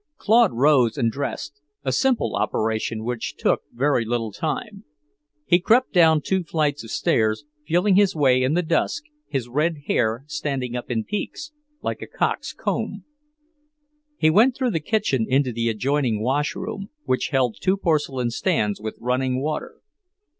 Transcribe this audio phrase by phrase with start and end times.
[0.17, 4.83] Claude rose and dressed, a simple operation which took very little time.
[5.45, 9.83] He crept down two flights of stairs, feeling his way in the dusk, his red
[9.85, 11.51] hair standing up in peaks,
[11.83, 13.03] like a cock's comb.
[14.17, 18.95] He went through the kitchen into the adjoining washroom, which held two porcelain stands with
[18.99, 19.81] running water.